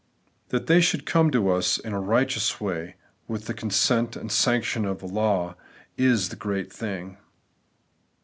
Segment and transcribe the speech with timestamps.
[0.49, 2.95] That they should come to us in a righteous way,
[3.27, 5.55] with the consent and sanction of law,
[5.95, 7.19] is the great thing.